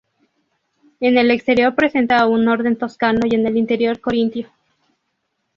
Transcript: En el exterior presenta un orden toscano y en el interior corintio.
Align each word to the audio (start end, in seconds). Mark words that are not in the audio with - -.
En 0.99 1.15
el 1.19 1.29
exterior 1.29 1.75
presenta 1.75 2.25
un 2.25 2.47
orden 2.47 2.75
toscano 2.75 3.19
y 3.29 3.35
en 3.35 3.45
el 3.45 3.55
interior 3.55 4.01
corintio. 4.01 4.49